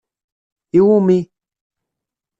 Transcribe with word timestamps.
I 0.77 0.79
wumi? 0.85 1.17